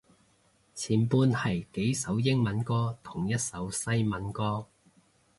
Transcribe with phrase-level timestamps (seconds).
[0.73, 4.65] 前半係幾首英文歌同一首西文歌